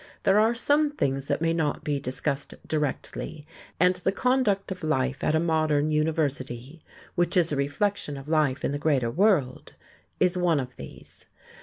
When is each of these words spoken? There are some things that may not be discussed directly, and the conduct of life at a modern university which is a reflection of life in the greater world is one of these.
There 0.23 0.39
are 0.39 0.55
some 0.55 0.89
things 0.89 1.27
that 1.27 1.43
may 1.43 1.53
not 1.53 1.83
be 1.83 1.99
discussed 1.99 2.55
directly, 2.65 3.45
and 3.79 3.97
the 3.97 4.11
conduct 4.11 4.71
of 4.71 4.83
life 4.83 5.23
at 5.23 5.35
a 5.35 5.39
modern 5.39 5.91
university 5.91 6.81
which 7.13 7.37
is 7.37 7.51
a 7.51 7.55
reflection 7.55 8.17
of 8.17 8.27
life 8.27 8.65
in 8.65 8.71
the 8.71 8.79
greater 8.79 9.11
world 9.11 9.73
is 10.19 10.35
one 10.35 10.59
of 10.59 10.75
these. 10.75 11.27